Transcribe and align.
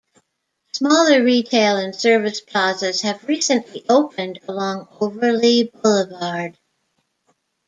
Smaller 0.73 1.23
retail 1.23 1.77
and 1.77 1.95
service 1.95 2.41
plazas 2.41 3.01
have 3.01 3.23
recently 3.27 3.85
opened 3.87 4.39
along 4.47 4.87
Overlea 4.99 5.71
Boulevard. 5.79 6.57